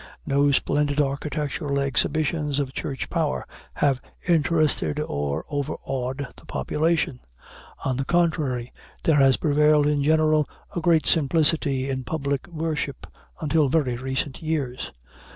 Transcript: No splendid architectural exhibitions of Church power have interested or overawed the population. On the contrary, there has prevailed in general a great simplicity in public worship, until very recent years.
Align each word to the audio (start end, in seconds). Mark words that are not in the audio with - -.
No 0.25 0.51
splendid 0.51 0.99
architectural 0.99 1.79
exhibitions 1.79 2.59
of 2.59 2.73
Church 2.73 3.07
power 3.07 3.45
have 3.75 4.01
interested 4.27 4.99
or 4.99 5.45
overawed 5.47 6.25
the 6.37 6.45
population. 6.47 7.19
On 7.85 7.97
the 7.97 8.05
contrary, 8.05 8.73
there 9.03 9.17
has 9.17 9.37
prevailed 9.37 9.85
in 9.85 10.01
general 10.01 10.49
a 10.75 10.81
great 10.81 11.05
simplicity 11.05 11.87
in 11.87 12.03
public 12.03 12.47
worship, 12.47 13.05
until 13.41 13.69
very 13.69 13.95
recent 13.95 14.41
years. 14.41 14.91